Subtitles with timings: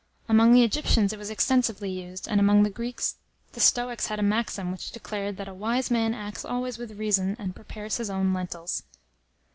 [0.27, 3.17] Among the Egyptians it was extensively used, and among the Greeks,
[3.53, 7.35] the Stoics had a maxim, which declared, that "a wise man acts always with reason,
[7.37, 8.81] and prepares his own lentils."